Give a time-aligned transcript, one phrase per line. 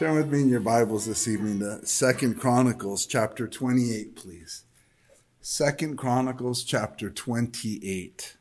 [0.00, 4.64] Turn with me in your Bibles this evening to Second Chronicles chapter 28, please.
[5.42, 8.38] Second Chronicles chapter 28.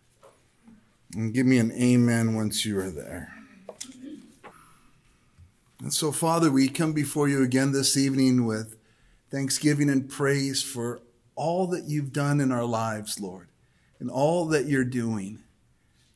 [1.15, 3.33] And give me an amen once you are there.
[5.81, 8.77] And so, Father, we come before you again this evening with
[9.29, 11.01] thanksgiving and praise for
[11.35, 13.49] all that you've done in our lives, Lord,
[13.99, 15.39] and all that you're doing.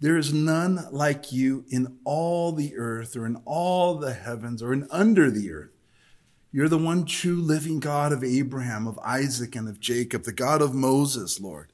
[0.04, 4.74] There is none like you in all the earth or in all the heavens or
[4.74, 5.72] in under the earth.
[6.52, 10.62] You're the one true living God of Abraham, of Isaac, and of Jacob, the God
[10.62, 11.72] of Moses, Lord.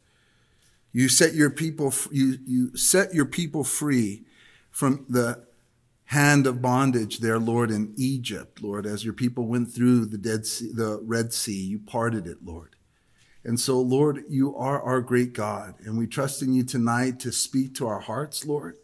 [0.91, 4.25] You set your people, you, you set your people free
[4.69, 5.47] from the
[6.05, 10.45] hand of bondage there, Lord, in Egypt, Lord, as your people went through the Dead
[10.45, 12.75] sea, the Red Sea, you parted it, Lord.
[13.43, 17.31] And so, Lord, you are our great God, and we trust in you tonight to
[17.31, 18.77] speak to our hearts, Lord.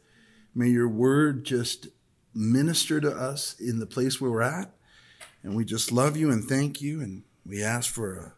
[0.54, 1.88] May your word just
[2.34, 4.72] minister to us in the place where we're at.
[5.44, 8.30] And we just love you and thank you, and we ask for uh,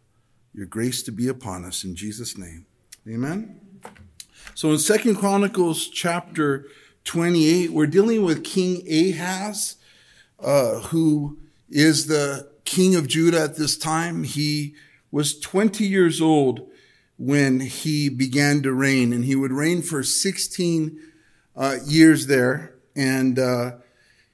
[0.54, 2.66] your grace to be upon us in Jesus' name.
[3.08, 3.62] Amen.
[4.56, 6.66] So in Second Chronicles chapter
[7.06, 9.78] 28, we're dealing with King Ahaz,
[10.42, 11.38] uh, who
[11.70, 14.24] is the king of Judah at this time.
[14.24, 14.76] He
[15.18, 16.70] was 20 years old
[17.18, 21.00] when he began to reign, and he would reign for 16
[21.56, 22.76] uh, years there.
[22.96, 23.78] And uh,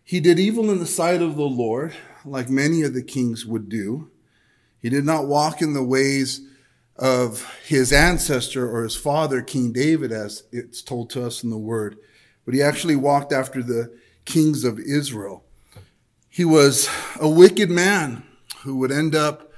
[0.03, 1.93] he did evil in the sight of the Lord,
[2.25, 4.11] like many of the kings would do.
[4.81, 6.41] He did not walk in the ways
[6.97, 11.57] of his ancestor or his father, King David, as it's told to us in the
[11.57, 11.95] word,
[12.43, 15.45] but he actually walked after the kings of Israel.
[16.29, 16.89] He was
[17.21, 18.23] a wicked man
[18.63, 19.52] who would end up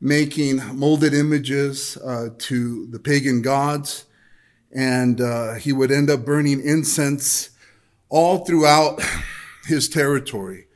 [0.00, 4.06] making molded images uh, to the pagan gods.
[4.72, 7.50] And uh, he would end up burning incense
[8.08, 9.02] all throughout
[9.66, 10.66] his territory.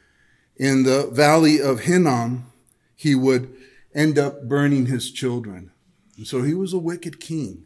[0.57, 2.47] In the valley of Hinnom,
[2.95, 3.55] he would
[3.95, 5.71] end up burning his children.
[6.17, 7.65] And so he was a wicked king.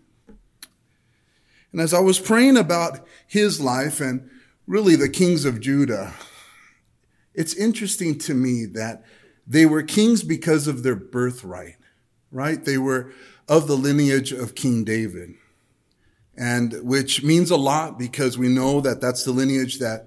[1.72, 4.30] And as I was praying about his life and
[4.66, 6.14] really the kings of Judah,
[7.34, 9.04] it's interesting to me that
[9.48, 11.76] they were kings because of their birthright,
[12.30, 12.62] right?
[12.62, 13.12] They were
[13.48, 15.34] of the lineage of King David.
[16.36, 20.06] And which means a lot because we know that that's the lineage that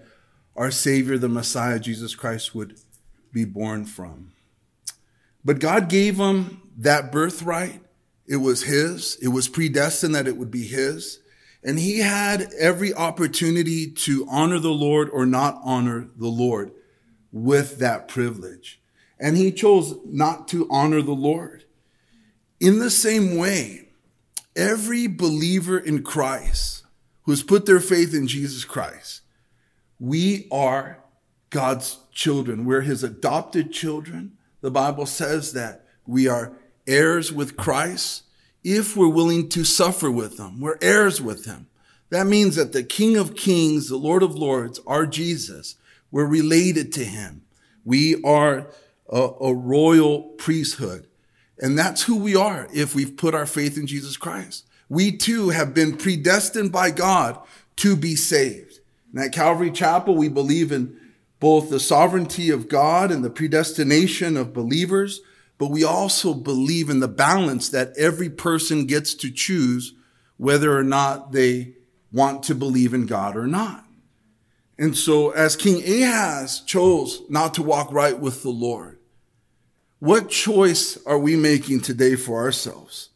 [0.56, 2.78] our Savior, the Messiah, Jesus Christ, would
[3.34, 4.32] be born from.
[5.44, 7.82] But God gave him that birthright.
[8.28, 9.18] It was his.
[9.22, 11.20] It was predestined that it would be his.
[11.64, 16.72] And he had every opportunity to honor the Lord or not honor the Lord
[17.32, 18.81] with that privilege
[19.22, 21.64] and he chose not to honor the Lord.
[22.60, 23.90] In the same way,
[24.56, 26.84] every believer in Christ
[27.24, 29.22] who has put their faith in Jesus Christ,
[30.00, 31.04] we are
[31.52, 32.66] God's children.
[32.66, 34.38] We're his adopted children.
[34.62, 36.54] The Bible says that we are
[36.88, 38.24] heirs with Christ
[38.64, 40.60] if we're willing to suffer with him.
[40.60, 41.68] We're heirs with him.
[42.10, 45.76] That means that the King of Kings, the Lord of Lords, our Jesus,
[46.10, 47.44] we're related to him.
[47.86, 48.68] We are
[49.12, 51.08] a, a royal priesthood.
[51.60, 54.66] And that's who we are if we've put our faith in Jesus Christ.
[54.90, 57.40] We too have been predestined by God
[57.78, 58.80] to be saved.
[59.14, 60.98] And at Calvary Chapel, we believe in
[61.40, 65.22] both the sovereignty of God and the predestination of believers,
[65.58, 69.94] but we also believe in the balance that every person gets to choose
[70.38, 71.74] whether or not they
[72.12, 73.86] want to believe in God or not.
[74.78, 78.98] And so as King Ahaz chose not to walk right with the Lord,
[80.02, 83.10] what choice are we making today for ourselves?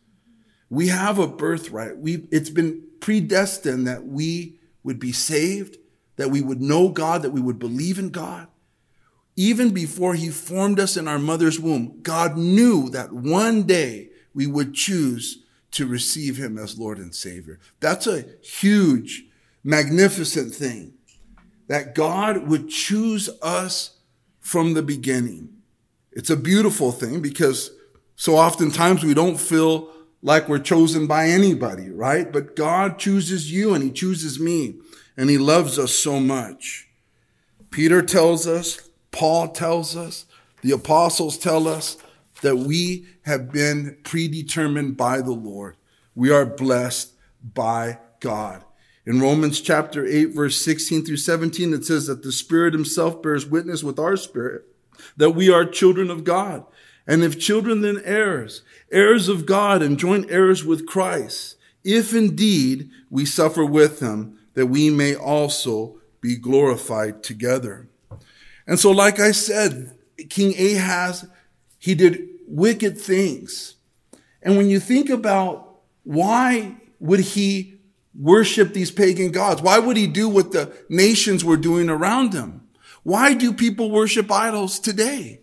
[0.70, 1.98] We have a birthright.
[1.98, 5.78] We, it's been predestined that we would be saved,
[6.18, 8.50] that we would know God, that we would believe in God.
[9.36, 14.46] Even before he formed us in our mother's womb, God knew that one day we
[14.46, 17.60] would choose to receive him as Lord and Savior.
[17.80, 19.26] That's a huge,
[19.64, 20.94] magnificent thing
[21.68, 23.98] that God would choose us
[24.40, 25.55] from the beginning.
[26.16, 27.72] It's a beautiful thing because
[28.16, 29.92] so oftentimes we don't feel
[30.22, 32.32] like we're chosen by anybody, right?
[32.32, 34.80] But God chooses you and he chooses me
[35.18, 36.88] and he loves us so much.
[37.70, 40.26] Peter tells us, Paul tells us,
[40.62, 41.98] The apostles tell us
[42.42, 45.76] that we have been predetermined by the Lord.
[46.16, 47.14] We are blessed
[47.44, 48.64] by God.
[49.06, 53.46] In Romans chapter 8, verse 16 through 17, it says that the Spirit Himself bears
[53.46, 54.66] witness with our spirit
[55.18, 56.66] that we are children of God.
[57.08, 62.90] And if children, then heirs, heirs of God and joint heirs with Christ, if indeed
[63.10, 67.88] we suffer with Him, that we may also be glorified together.
[68.66, 69.96] And so, like I said,
[70.30, 71.28] King Ahaz,
[71.78, 73.76] he did wicked things.
[74.42, 77.80] And when you think about why would he
[78.20, 79.62] worship these pagan gods?
[79.62, 82.65] Why would he do what the nations were doing around him?
[83.06, 85.42] Why do people worship idols today?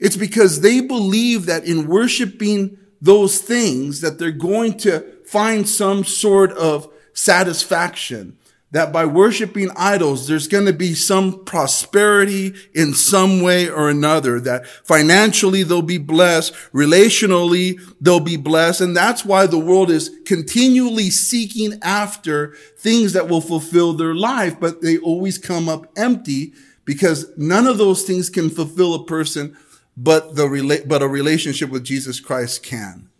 [0.00, 6.02] It's because they believe that in worshiping those things that they're going to find some
[6.02, 8.36] sort of satisfaction
[8.72, 14.40] that by worshiping idols, there's going to be some prosperity in some way or another,
[14.40, 18.80] that financially they'll be blessed, relationally they'll be blessed.
[18.80, 24.58] And that's why the world is continually seeking after things that will fulfill their life,
[24.58, 26.52] but they always come up empty
[26.86, 29.54] because none of those things can fulfill a person,
[29.96, 33.10] but the, but a relationship with Jesus Christ can.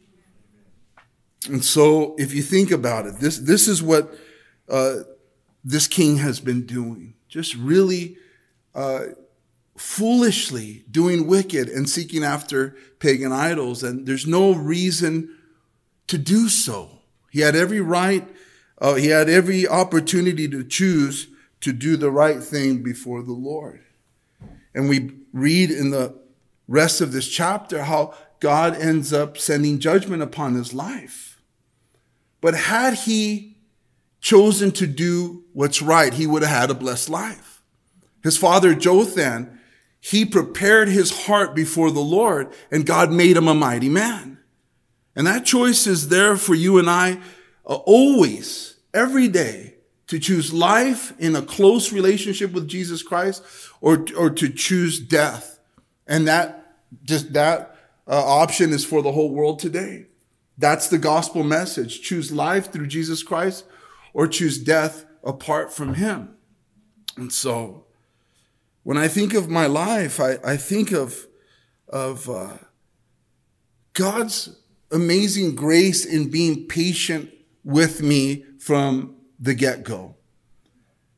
[1.48, 4.14] And so if you think about it, this, this is what,
[4.70, 5.00] uh,
[5.64, 7.14] this king has been doing.
[7.28, 8.16] Just really
[8.74, 9.06] uh,
[9.76, 13.82] foolishly doing wicked and seeking after pagan idols.
[13.82, 15.36] And there's no reason
[16.06, 17.00] to do so.
[17.30, 18.26] He had every right,
[18.80, 21.28] uh, he had every opportunity to choose
[21.66, 23.80] to do the right thing before the Lord.
[24.72, 26.14] And we read in the
[26.68, 31.42] rest of this chapter how God ends up sending judgment upon his life.
[32.40, 33.56] But had he
[34.20, 37.60] chosen to do what's right, he would have had a blessed life.
[38.22, 39.58] His father Jotham,
[39.98, 44.38] he prepared his heart before the Lord and God made him a mighty man.
[45.16, 47.18] And that choice is there for you and I
[47.66, 49.75] uh, always, every day,
[50.08, 53.42] to choose life in a close relationship with Jesus Christ
[53.80, 55.58] or, or to choose death.
[56.06, 57.76] And that, just that
[58.06, 60.06] uh, option is for the whole world today.
[60.58, 62.02] That's the gospel message.
[62.02, 63.64] Choose life through Jesus Christ
[64.14, 66.36] or choose death apart from him.
[67.16, 67.84] And so
[68.84, 71.26] when I think of my life, I, I think of,
[71.88, 72.58] of uh,
[73.92, 74.56] God's
[74.92, 77.30] amazing grace in being patient
[77.64, 80.16] with me from the get go.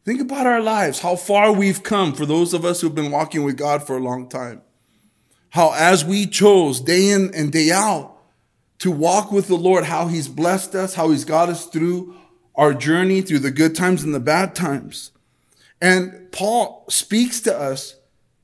[0.04, 3.44] Think about our lives, how far we've come for those of us who've been walking
[3.44, 4.62] with God for a long time.
[5.50, 8.16] How, as we chose day in and day out
[8.78, 12.14] to walk with the Lord, how He's blessed us, how He's got us through
[12.54, 15.12] our journey through the good times and the bad times.
[15.80, 17.96] And Paul speaks to us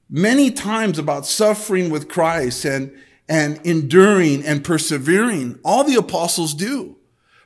[0.09, 2.97] many times about suffering with Christ and,
[3.29, 5.59] and enduring and persevering.
[5.65, 6.97] All the apostles do.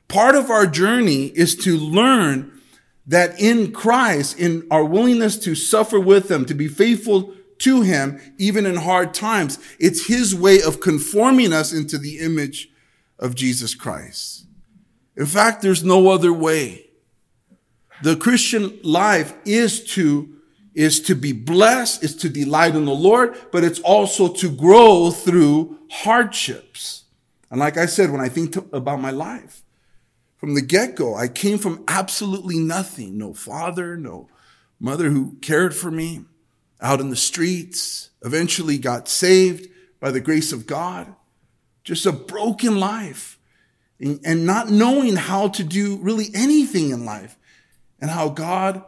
[0.08, 2.60] Part of our journey is to learn
[3.06, 8.20] that in Christ, in our willingness to suffer with him, to be faithful to him,
[8.38, 12.70] even in hard times, it's his way of conforming us into the image
[13.18, 14.46] of Jesus Christ.
[15.16, 16.86] In fact, there's no other way.
[18.02, 20.36] The Christian life is to,
[20.74, 25.10] is to be blessed, is to delight in the Lord, but it's also to grow
[25.10, 27.04] through hardships.
[27.50, 29.64] And like I said, when I think to, about my life,
[30.38, 33.18] from the get go, I came from absolutely nothing.
[33.18, 34.28] No father, no
[34.80, 36.24] mother who cared for me,
[36.80, 39.68] out in the streets, eventually got saved
[40.00, 41.12] by the grace of God.
[41.82, 43.38] Just a broken life
[44.00, 47.36] and not knowing how to do really anything in life
[48.00, 48.84] and how God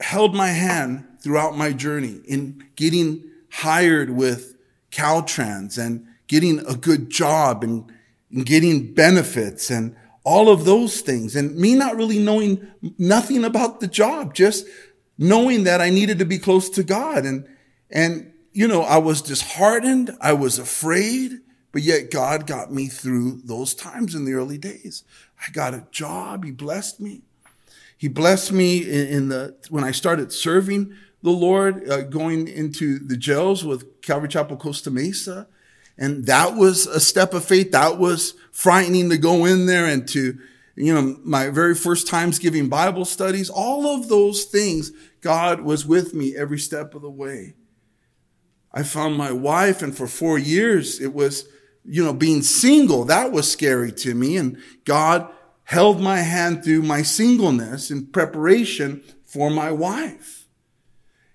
[0.00, 4.56] held my hand throughout my journey in getting hired with
[4.90, 7.92] Caltrans and getting a good job and,
[8.30, 12.66] and getting benefits and all of those things and me not really knowing
[12.98, 14.66] nothing about the job, just
[15.18, 17.24] knowing that I needed to be close to God.
[17.26, 17.46] And,
[17.90, 20.10] and, you know, I was disheartened.
[20.20, 21.40] I was afraid.
[21.72, 25.04] But yet God got me through those times in the early days.
[25.46, 26.44] I got a job.
[26.44, 27.22] He blessed me.
[27.96, 32.98] He blessed me in, in the, when I started serving the Lord, uh, going into
[32.98, 35.48] the jails with Calvary Chapel Costa Mesa.
[35.96, 37.72] And that was a step of faith.
[37.72, 40.38] That was frightening to go in there and to,
[40.76, 45.86] you know, my very first times giving Bible studies, all of those things, God was
[45.86, 47.54] with me every step of the way.
[48.72, 51.46] I found my wife and for four years it was
[51.84, 54.36] you know, being single, that was scary to me.
[54.36, 55.30] And God
[55.64, 60.46] held my hand through my singleness in preparation for my wife.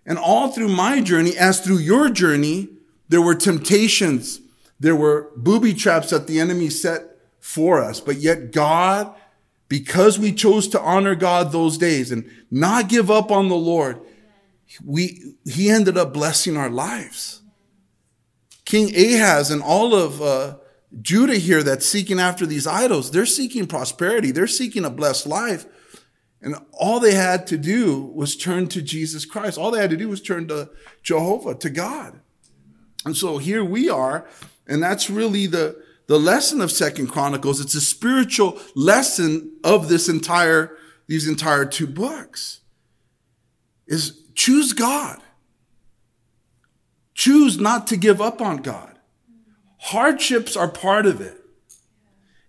[0.06, 2.70] And all through my journey, as through your journey,
[3.10, 4.40] There were temptations.
[4.80, 7.04] There were booby traps that the enemy set
[7.40, 8.00] for us.
[8.00, 9.14] But yet God,
[9.68, 14.00] because we chose to honor God those days and not give up on the Lord,
[14.84, 17.42] we, he ended up blessing our lives.
[18.66, 20.58] King Ahaz and all of uh,
[21.02, 24.32] Judah here that's seeking after these idols, they're seeking prosperity.
[24.32, 25.66] They're seeking a blessed life.
[26.42, 29.58] And all they had to do was turn to Jesus Christ.
[29.58, 30.70] All they had to do was turn to
[31.04, 32.22] Jehovah, to God.
[33.06, 34.28] And so here we are,
[34.70, 37.60] and that's really the, the lesson of Second Chronicles.
[37.60, 42.62] It's a spiritual lesson of this entire, these entire two books.
[43.88, 45.22] Is choose God.
[47.16, 48.98] Choose not to give up on God.
[49.80, 51.36] Hardships are part of it.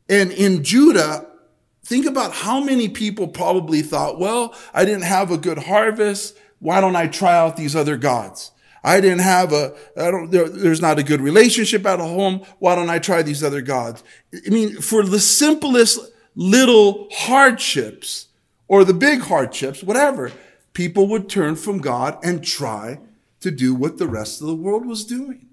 [0.09, 1.27] And in Judah,
[1.83, 6.37] think about how many people probably thought, well, I didn't have a good harvest.
[6.59, 8.53] Why don't I try out these other gods?
[8.83, 12.43] I didn't have a, I don't, there, there's not a good relationship at home.
[12.59, 14.03] Why don't I try these other gods?
[14.35, 15.99] I mean, for the simplest
[16.35, 18.29] little hardships
[18.69, 20.33] or the big hardships, whatever,
[20.73, 23.01] people would turn from God and try
[23.41, 25.47] to do what the rest of the world was doing.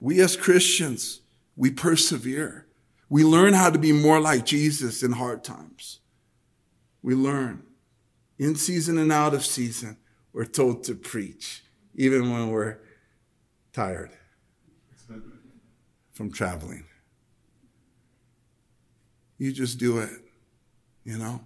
[0.00, 1.20] We as Christians,
[1.56, 2.66] we persevere.
[3.08, 6.00] We learn how to be more like Jesus in hard times.
[7.02, 7.62] We learn
[8.38, 9.96] in season and out of season
[10.34, 11.62] we're told to preach,
[11.94, 12.78] even when we're
[13.72, 14.10] tired
[16.12, 16.84] from traveling.
[19.38, 20.10] You just do it,
[21.04, 21.40] you know?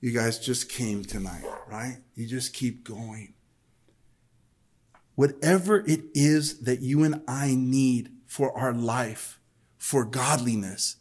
[0.00, 1.98] You guys just came tonight, right?
[2.14, 3.34] You just keep going.
[5.16, 9.40] Whatever it is that you and I need for our life,
[9.76, 10.96] for godliness,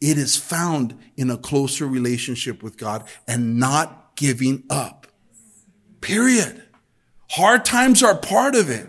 [0.00, 5.08] it is found in a closer relationship with God and not giving up.
[6.10, 6.62] Period.
[7.30, 8.88] Hard times are part of it.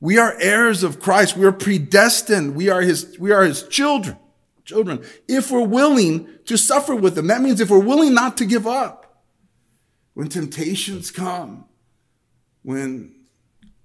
[0.00, 1.36] We are heirs of Christ.
[1.36, 2.56] We are predestined.
[2.56, 4.16] We are his, we are his children,
[4.64, 5.04] children.
[5.28, 8.66] If we're willing to suffer with them, that means if we're willing not to give
[8.66, 9.24] up.
[10.14, 11.66] When temptations come,
[12.62, 13.14] when,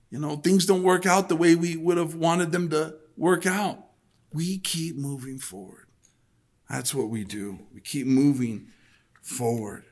[0.09, 3.45] you know, things don't work out the way we would have wanted them to work
[3.45, 3.85] out,
[4.33, 5.87] we keep moving forward.
[6.69, 7.59] That's what we do.
[7.73, 8.67] We keep moving
[9.21, 9.83] forward.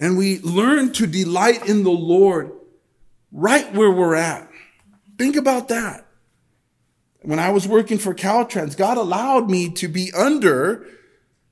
[0.00, 2.50] And we learn to delight in the Lord
[3.30, 4.50] right where we're at.
[5.18, 6.06] Think about that.
[7.22, 10.86] When I was working for Caltrans, God allowed me to be under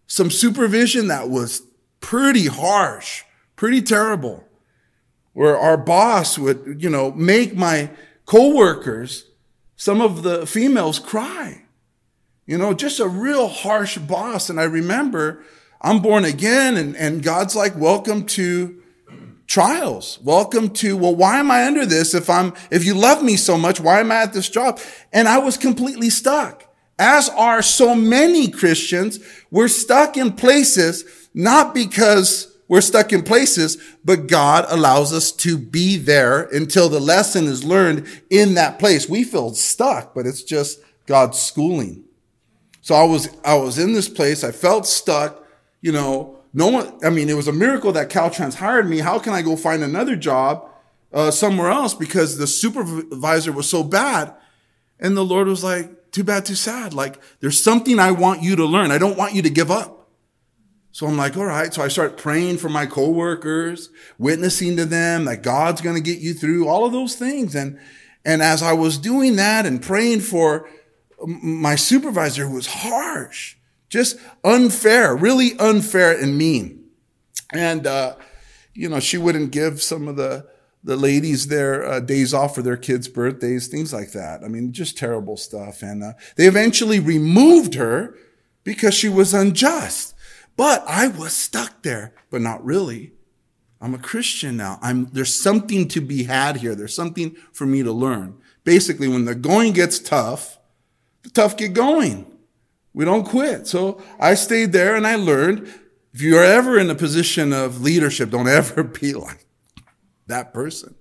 [0.07, 1.63] some supervision that was
[2.01, 3.25] pretty harsh,
[3.55, 4.45] pretty terrible,
[5.35, 7.91] where our boss would, you know, make my
[8.25, 9.27] coworkers,
[9.77, 11.65] some of the females cry.
[12.47, 14.49] You know, just a real harsh boss.
[14.49, 15.45] And I remember
[15.81, 18.83] I'm born again and, and God's like, welcome to
[19.47, 20.19] trials.
[20.23, 22.15] Welcome to, well, why am I under this?
[22.15, 24.81] If I'm, if you love me so much, why am I at this job?
[25.13, 26.65] And I was completely stuck.
[26.99, 29.21] As are so many Christians,
[29.51, 35.57] we're stuck in places, not because we're stuck in places, but God allows us to
[35.57, 39.09] be there until the lesson is learned in that place.
[39.09, 42.05] We feel stuck, but it's just God's schooling.
[42.83, 44.43] So I was, I was in this place.
[44.45, 45.45] I felt stuck
[45.81, 48.99] you know, no one, I mean, it was a miracle that Caltrans hired me.
[48.99, 50.69] How can I go find another job
[51.13, 54.35] uh, somewhere else because the supervisor was so bad?
[54.99, 56.95] And the Lord was like, too bad, too sad.
[56.95, 58.91] Like, there's something I want you to learn.
[58.91, 60.09] I don't want you to give up.
[60.91, 61.73] So I'm like, all right.
[61.73, 66.19] So I start praying for my coworkers, witnessing to them that God's going to get
[66.19, 67.55] you through all of those things.
[67.55, 67.79] And,
[68.25, 70.69] and as I was doing that and praying for
[71.25, 73.58] my supervisor who was harsh,
[73.89, 76.85] just unfair, really unfair and mean.
[77.53, 78.17] And, uh,
[78.75, 80.47] you know, she wouldn't give some of the,
[80.85, 84.45] the ladies their uh, days off for their kids' birthdays, things like that.
[84.45, 85.83] I mean, just terrible stuff.
[85.83, 88.15] And uh, they eventually removed her
[88.65, 90.15] because she was unjust.
[90.57, 93.13] But I was stuck there, but not really.
[93.81, 94.79] I'm a Christian now.
[94.83, 96.75] I'm, there's something to be had here.
[96.75, 98.37] There's something for me to learn.
[98.65, 100.59] Basically, when the going gets tough,
[101.23, 102.27] the tough get going.
[102.93, 103.67] We don't quit.
[103.67, 105.73] So I stayed there and I learned
[106.13, 109.47] if you're ever in a position of leadership, don't ever be like
[110.27, 110.95] that person.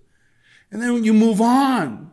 [0.71, 2.11] And then you move on,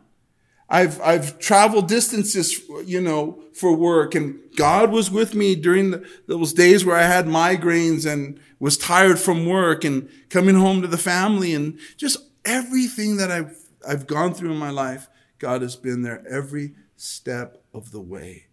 [0.69, 6.09] I've, I've traveled distances, you know, for work and God was with me during the,
[6.27, 10.87] those days where I had migraines and was tired from work and coming home to
[10.87, 15.07] the family and just everything that I've, I've gone through in my life.
[15.37, 18.44] God has been there every step of the way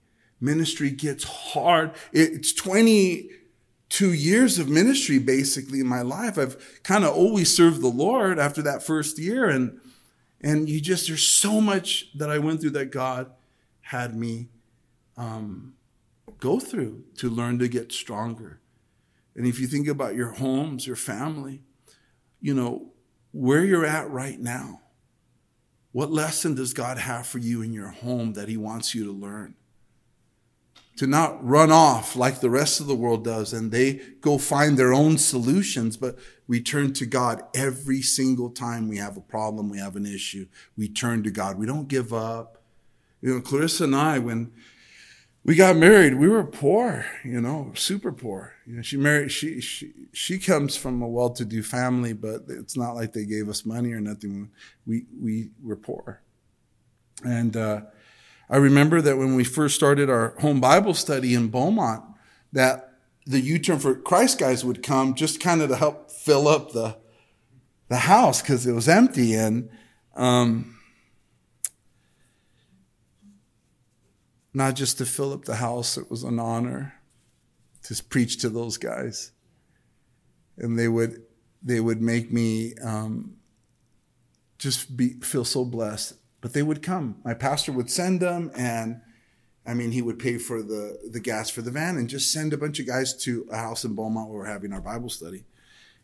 [0.42, 1.92] ministry gets hard.
[2.12, 6.38] It's 22 years of ministry basically in my life.
[6.38, 9.80] I've kind of always served the Lord after that first year and
[10.42, 13.30] And you just, there's so much that I went through that God
[13.80, 14.48] had me
[15.16, 15.74] um,
[16.40, 18.58] go through to learn to get stronger.
[19.36, 21.62] And if you think about your homes, your family,
[22.40, 22.92] you know,
[23.30, 24.80] where you're at right now,
[25.92, 29.12] what lesson does God have for you in your home that He wants you to
[29.12, 29.54] learn?
[30.98, 34.78] To not run off like the rest of the world does and they go find
[34.78, 39.70] their own solutions, but we turn to God every single time we have a problem,
[39.70, 40.46] we have an issue.
[40.76, 41.58] We turn to God.
[41.58, 42.62] We don't give up.
[43.22, 44.52] You know, Clarissa and I, when
[45.44, 48.52] we got married, we were poor, you know, super poor.
[48.66, 52.94] You know, she married, she, she, she comes from a well-to-do family, but it's not
[52.94, 54.50] like they gave us money or nothing.
[54.86, 56.20] We, we were poor.
[57.24, 57.80] And, uh,
[58.50, 62.04] I remember that when we first started our home Bible study in Beaumont,
[62.52, 62.94] that
[63.26, 66.96] the U-turn for Christ guys would come just kind of to help fill up the,
[67.88, 69.34] the house because it was empty.
[69.34, 69.70] And,
[70.16, 70.76] um,
[74.52, 76.94] not just to fill up the house, it was an honor
[77.84, 79.32] to preach to those guys.
[80.58, 81.22] And they would,
[81.62, 83.36] they would make me um,
[84.58, 86.14] just be, feel so blessed.
[86.42, 87.16] But they would come.
[87.24, 89.00] My pastor would send them, and
[89.64, 92.52] I mean, he would pay for the, the gas for the van and just send
[92.52, 95.44] a bunch of guys to a house in Beaumont where we're having our Bible study.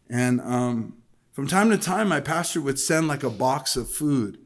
[0.08, 0.98] And um,
[1.32, 4.38] from time to time, my pastor would send like a box of food.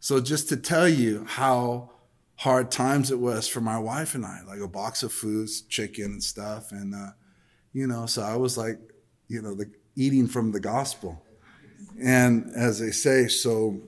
[0.00, 1.92] So just to tell you how
[2.36, 6.04] hard times it was for my wife and I, like a box of foods, chicken
[6.06, 6.72] and stuff.
[6.72, 7.12] And, uh,
[7.72, 8.78] you know, so I was like,
[9.28, 11.22] you know, the eating from the gospel.
[12.02, 13.80] And as they say, so,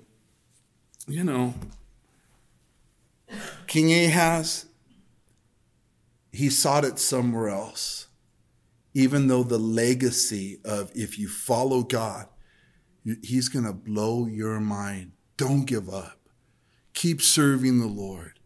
[1.07, 1.55] you know,
[3.67, 4.67] King Ahaz,
[6.33, 8.07] he sought it somewhere else.
[8.95, 12.29] Even though the legacy of if you follow God,
[13.23, 15.13] he's going to blow your mind.
[15.37, 16.19] Don't give up.
[16.95, 18.39] Keep serving the Lord.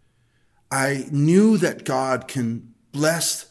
[0.70, 3.46] I knew that God can bless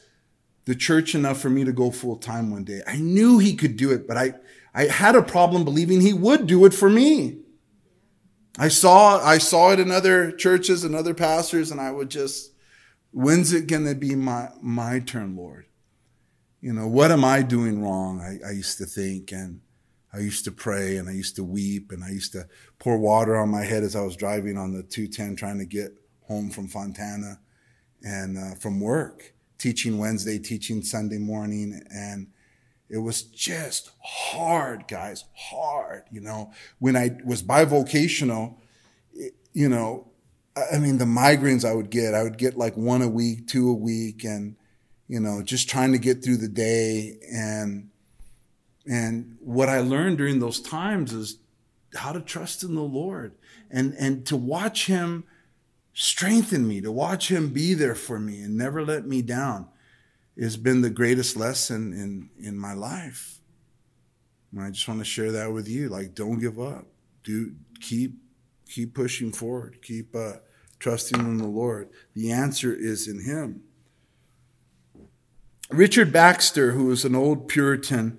[0.65, 2.81] the church enough for me to go full time one day.
[2.86, 4.34] I knew he could do it, but I,
[4.73, 7.39] I had a problem believing he would do it for me.
[8.57, 12.51] I saw, I saw it in other churches and other pastors, and I would just,
[13.12, 15.65] when's it going to be my, my turn, Lord?
[16.62, 18.19] You know, what am I doing wrong?
[18.19, 19.62] I, I used to think, and
[20.12, 22.47] I used to pray, and I used to weep, and I used to
[22.79, 25.93] pour water on my head as I was driving on the 210 trying to get
[26.27, 27.39] home from Fontana
[28.03, 31.81] and uh, from work, teaching Wednesday, teaching Sunday morning.
[31.91, 32.27] And
[32.89, 36.04] it was just hard, guys, hard.
[36.12, 38.56] You know, when I was bivocational,
[39.54, 40.08] you know,
[40.73, 43.69] I mean, the migraines I would get, I would get like one a week, two
[43.69, 44.56] a week, and,
[45.08, 47.19] you know, just trying to get through the day.
[47.32, 47.89] And,
[48.89, 51.38] and what I learned during those times is
[51.95, 53.34] how to trust in the Lord
[53.69, 55.23] and, and to watch Him
[55.99, 59.67] strengthen me, to watch him be there for me and never let me down
[60.45, 63.39] has been the greatest lesson in, in my life.
[64.52, 65.89] And I just want to share that with you.
[65.89, 66.86] Like, don't give up.
[67.23, 68.15] Do keep
[68.67, 69.82] keep pushing forward.
[69.82, 70.34] Keep uh,
[70.80, 71.89] trusting in the Lord.
[72.15, 73.63] The answer is in Him.
[75.69, 78.17] Richard Baxter, who was an old Puritan,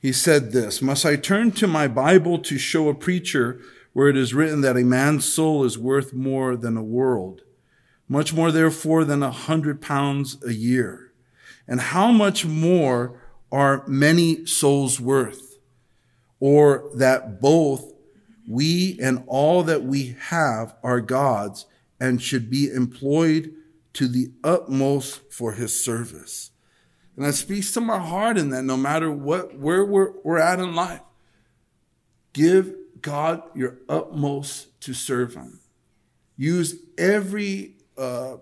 [0.00, 3.60] he said this Must I turn to my Bible to show a preacher
[3.92, 7.42] where it is written that a man's soul is worth more than a world,
[8.08, 11.11] much more therefore than a hundred pounds a year.
[11.66, 13.20] And how much more
[13.50, 15.58] are many souls worth?
[16.40, 17.92] Or that both
[18.48, 21.66] we and all that we have are God's
[22.00, 23.54] and should be employed
[23.94, 26.50] to the utmost for his service.
[27.16, 30.58] And that speaks to my heart in that no matter what, where we're, we're at
[30.58, 31.02] in life,
[32.32, 35.60] give God your utmost to serve Him.
[36.36, 38.36] Use every uh,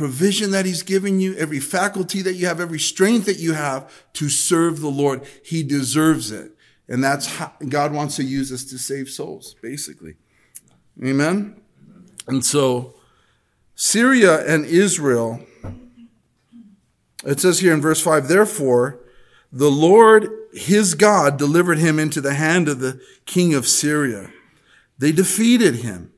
[0.00, 3.92] provision that He's given you, every faculty that you have, every strength that you have
[4.14, 5.20] to serve the Lord.
[5.44, 6.52] He deserves it.
[6.88, 10.14] And that's how God wants to use us to save souls, basically.
[11.04, 11.60] Amen?
[12.26, 12.94] And so,
[13.74, 15.44] Syria and Israel,
[17.26, 19.00] it says here in verse 5, therefore,
[19.52, 24.30] the Lord his God delivered him into the hand of the king of Syria.
[24.96, 26.10] They defeated him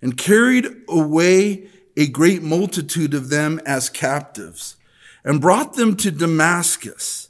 [0.00, 4.76] and carried away a great multitude of them as captives
[5.24, 7.28] and brought them to Damascus.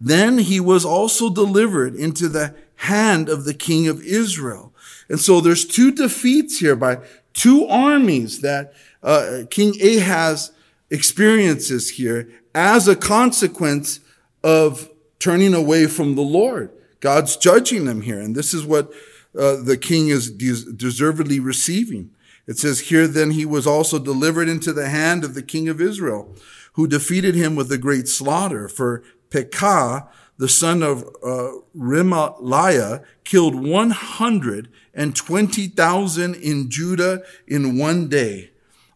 [0.00, 4.72] Then he was also delivered into the hand of the king of Israel.
[5.08, 6.98] And so there's two defeats here by
[7.32, 10.52] two armies that uh, King Ahaz
[10.90, 14.00] experiences here as a consequence
[14.42, 16.70] of turning away from the Lord.
[17.00, 18.20] God's judging them here.
[18.20, 18.92] And this is what
[19.38, 22.10] uh, the king is des- deservedly receiving.
[22.46, 25.78] It says here, then he was also delivered into the hand of the king of
[25.80, 26.34] Israel,
[26.74, 28.68] who defeated him with a great slaughter.
[28.68, 38.52] For Pekah, the son of uh, Remaliah, killed 120,000 in Judah in one day.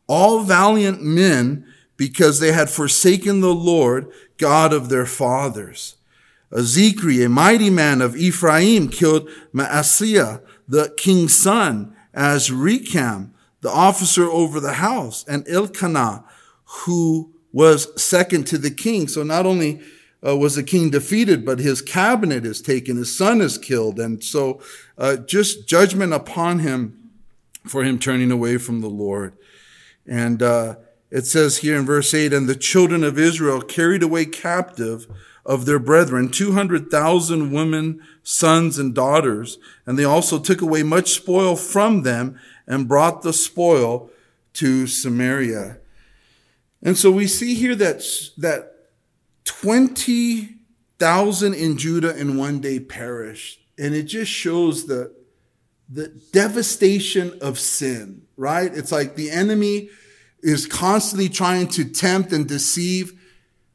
[0.07, 5.97] All valiant men because they had forsaken the Lord, God of their fathers.
[6.53, 13.31] Zichri, a mighty man of Ephraim, killed Maaseiah, the king's son, Azrikam,
[13.61, 16.25] the officer over the house, and Elkanah,
[16.65, 19.09] who was second to the king.
[19.09, 19.81] So not only
[20.27, 23.99] uh, was the king defeated, but his cabinet is taken, his son is killed.
[23.99, 24.61] And so
[24.99, 27.11] uh, just judgment upon him
[27.67, 29.35] for him turning away from the Lord.
[30.07, 30.77] And uh,
[31.11, 35.09] it says here in verse 8, and the children of Israel carried away captive
[35.45, 39.59] of their brethren 200,000 women, sons, and daughters.
[39.87, 44.11] And they also took away much spoil from them and brought the spoil
[44.55, 45.79] to Samaria.
[46.83, 48.03] And so we see here that,
[48.39, 48.73] that
[49.45, 53.61] 20,000 in Judah in one day perished.
[53.79, 55.13] And it just shows the,
[55.89, 58.73] the devastation of sin, right?
[58.73, 59.91] It's like the enemy
[60.43, 63.21] is constantly trying to tempt and deceive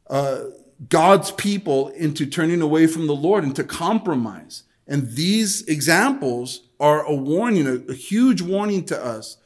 [0.10, 0.46] uh,
[0.90, 4.64] God's people into turning away from the Lord, and to compromise.
[4.88, 9.38] And these examples are a warning, a, a huge warning to us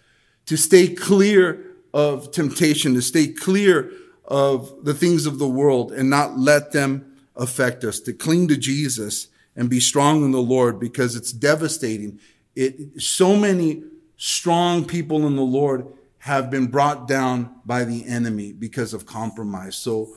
[0.48, 3.92] to stay clear of temptation, to stay clear
[4.26, 8.58] of the things of the world and not let them affect us, to cling to
[8.58, 12.20] Jesus and be strong in the Lord because it's devastating.
[12.56, 13.84] It, so many
[14.18, 15.88] strong people in the Lord
[16.20, 19.78] have been brought down by the enemy because of compromise.
[19.78, 20.10] So,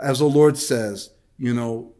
[0.00, 1.92] as the Lord says, you know,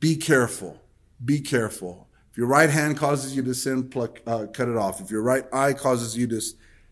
[0.00, 0.80] be careful,
[1.24, 2.08] be careful.
[2.30, 5.00] If your right hand causes you to sin, pluck, uh, cut it off.
[5.00, 6.40] If your right eye causes you to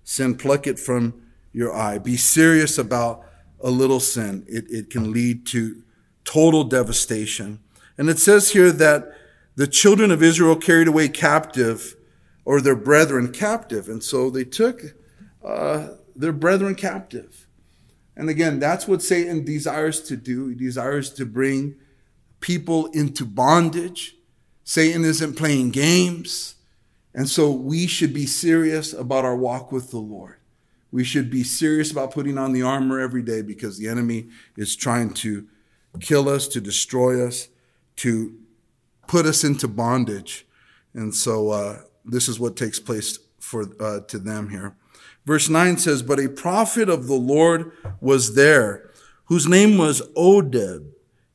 [0.04, 1.20] sin, pluck it from
[1.52, 1.98] your eye.
[1.98, 3.26] Be serious about
[3.60, 4.44] a little sin.
[4.48, 5.82] It, it can lead to
[6.24, 7.60] total devastation.
[7.98, 9.12] And it says here that
[9.56, 11.96] the children of Israel carried away captive
[12.44, 13.88] or their brethren captive.
[13.88, 14.82] And so they took
[15.44, 17.46] uh, their brethren captive.
[18.16, 20.48] And again, that's what Satan desires to do.
[20.48, 21.76] He desires to bring
[22.40, 24.16] people into bondage.
[24.62, 26.54] Satan isn't playing games.
[27.14, 30.36] And so we should be serious about our walk with the Lord.
[30.90, 34.76] We should be serious about putting on the armor every day because the enemy is
[34.76, 35.46] trying to
[36.00, 37.48] kill us, to destroy us,
[37.96, 38.34] to
[39.06, 40.46] put us into bondage.
[40.92, 44.76] And so uh, this is what takes place for uh, to them here.
[45.24, 48.90] Verse 9 says, But a prophet of the Lord was there,
[49.26, 50.90] whose name was Oded,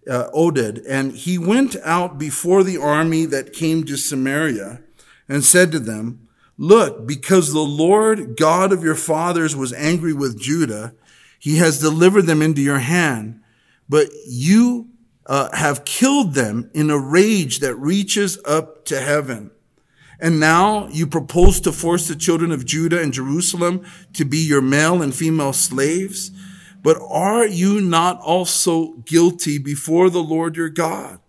[0.10, 4.82] uh, Oded, and he went out before the army that came to Samaria
[5.28, 10.40] and said to them, Look, because the Lord God of your fathers was angry with
[10.40, 10.94] Judah,
[11.40, 13.42] he has delivered them into your hand,
[13.88, 14.90] but you
[15.26, 19.52] uh, have killed them in a rage that reaches up to heaven.
[20.20, 24.62] And now you propose to force the children of Judah and Jerusalem to be your
[24.62, 26.32] male and female slaves.
[26.82, 31.20] But are you not also guilty before the Lord your God?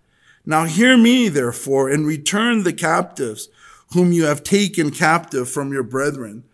[0.44, 3.48] Now hear me, therefore, and return the captives
[3.92, 6.44] whom you have taken captive from your brethren,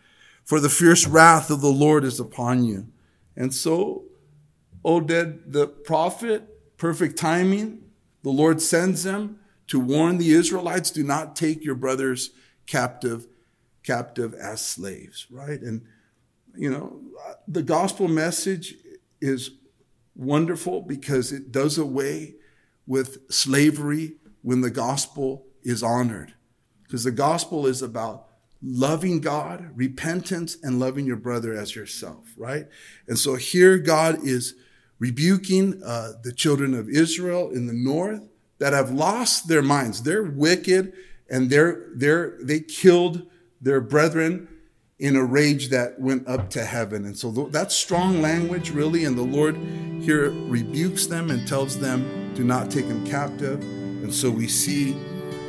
[0.44, 2.86] for the fierce wrath of the Lord is upon you.
[3.36, 4.04] And so,
[4.84, 7.82] Oded the prophet, perfect timing,
[8.22, 12.30] the Lord sends him to warn the Israelites, do not take your brothers
[12.66, 13.26] captive,
[13.82, 15.60] captive as slaves, right?
[15.60, 15.82] And,
[16.56, 17.00] you know,
[17.48, 18.74] the gospel message
[19.20, 19.50] is
[20.14, 22.36] wonderful because it does away
[22.86, 26.34] with slavery when the gospel is honored.
[26.84, 28.28] Because the gospel is about
[28.62, 32.66] loving God, repentance, and loving your brother as yourself, right?
[33.08, 34.54] And so here God is
[34.98, 38.22] rebuking uh, the children of Israel in the north
[38.58, 40.02] that have lost their minds.
[40.02, 40.92] They're wicked
[41.28, 43.26] and they're, they're, they killed
[43.60, 44.48] their brethren
[44.98, 47.04] in a rage that went up to heaven.
[47.04, 49.04] And so that's strong language, really.
[49.04, 49.56] And the Lord
[50.00, 53.60] here rebukes them and tells them, do not take them captive.
[53.60, 54.92] And so we see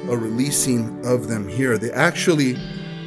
[0.09, 1.77] a releasing of them here.
[1.77, 2.55] They actually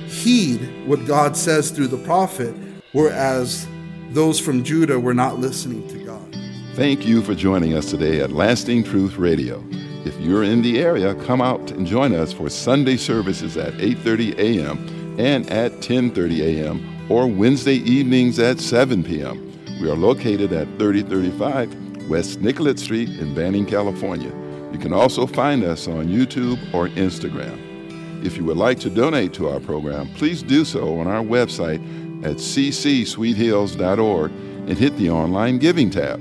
[0.06, 2.54] heed what God says through the prophet,
[2.92, 3.66] whereas
[4.10, 6.36] those from Judah were not listening to God.
[6.74, 9.62] Thank you for joining us today at Lasting Truth Radio.
[10.04, 14.38] If you're in the area, come out and join us for Sunday services at 8:30
[14.38, 15.16] a.m.
[15.18, 16.80] and at 10:30 a.m.
[17.10, 19.38] or Wednesday evenings at 7 p.m.
[19.80, 24.32] We are located at 3035 West Nicollet Street in Banning, California.
[24.72, 28.24] You can also find us on YouTube or Instagram.
[28.24, 31.80] If you would like to donate to our program, please do so on our website
[32.24, 36.20] at ccsweethills.org and hit the online giving tab.